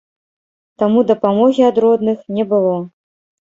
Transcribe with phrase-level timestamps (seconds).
[0.83, 2.73] Таму дапамогі ад родных не было.